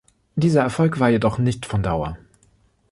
[0.35, 2.17] Dieser Erfolg war jedoch nicht von Dauer.